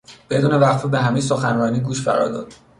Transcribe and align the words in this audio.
بدون 0.29 0.53
وقفه 0.53 0.87
به 0.87 0.99
همهی 1.01 1.21
سخنرانی 1.21 1.79
گوش 1.79 2.01
فرا 2.01 2.27
داد. 2.29 2.53